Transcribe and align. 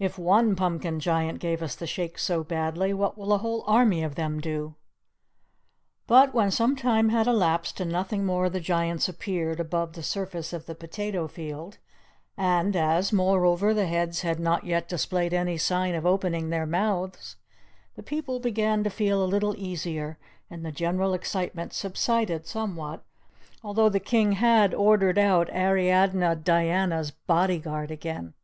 If 0.00 0.18
one 0.18 0.56
Pumpkin 0.56 0.98
Giant 0.98 1.38
gave 1.38 1.62
us 1.62 1.76
the 1.76 1.86
Shakes 1.86 2.24
so 2.24 2.42
badly, 2.42 2.92
what 2.92 3.16
will 3.16 3.32
a 3.32 3.38
whole 3.38 3.62
army 3.64 4.02
of 4.02 4.16
them 4.16 4.40
do?" 4.40 4.74
But 6.08 6.34
when 6.34 6.50
some 6.50 6.74
time 6.74 7.10
had 7.10 7.28
elapsed 7.28 7.78
and 7.78 7.92
nothing 7.92 8.26
more 8.26 8.46
of 8.46 8.54
the 8.54 8.58
Giants 8.58 9.08
appeared 9.08 9.60
above 9.60 9.92
the 9.92 10.02
surface 10.02 10.52
of 10.52 10.66
the 10.66 10.74
potato 10.74 11.28
field, 11.28 11.78
and 12.36 12.74
as 12.74 13.12
moreover 13.12 13.72
the 13.72 13.86
heads 13.86 14.22
had 14.22 14.40
not 14.40 14.66
yet 14.66 14.88
displayed 14.88 15.32
any 15.32 15.56
sign 15.56 15.94
of 15.94 16.04
opening 16.04 16.50
their 16.50 16.66
mouths, 16.66 17.36
the 17.94 18.02
people 18.02 18.40
began 18.40 18.82
to 18.82 18.90
feel 18.90 19.22
a 19.24 19.30
little 19.30 19.56
easier, 19.56 20.18
and 20.50 20.66
the 20.66 20.72
general 20.72 21.14
excitement 21.14 21.72
subsided 21.72 22.48
somewhat, 22.48 23.04
although 23.62 23.88
the 23.88 24.00
King 24.00 24.32
had 24.32 24.74
ordered 24.74 25.18
out 25.20 25.48
Ariadne 25.50 26.34
Diana's 26.42 27.12
body 27.12 27.60
guard 27.60 27.92
again. 27.92 28.34